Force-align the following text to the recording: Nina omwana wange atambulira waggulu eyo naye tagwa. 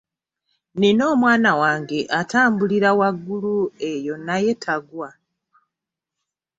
Nina 0.79 1.03
omwana 1.13 1.51
wange 1.61 1.99
atambulira 2.19 2.89
waggulu 2.99 3.55
eyo 3.91 4.13
naye 4.25 4.51
tagwa. 4.63 5.09